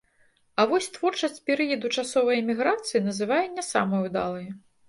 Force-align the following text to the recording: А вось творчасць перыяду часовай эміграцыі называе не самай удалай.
А 0.61 0.63
вось 0.71 0.87
творчасць 0.95 1.43
перыяду 1.51 1.93
часовай 1.97 2.41
эміграцыі 2.45 3.05
называе 3.09 3.47
не 3.59 3.71
самай 3.73 4.01
удалай. 4.11 4.53